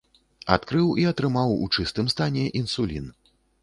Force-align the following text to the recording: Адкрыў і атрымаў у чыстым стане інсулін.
Адкрыў 0.55 0.87
і 1.03 1.05
атрымаў 1.13 1.55
у 1.69 1.71
чыстым 1.77 2.13
стане 2.17 2.51
інсулін. 2.65 3.05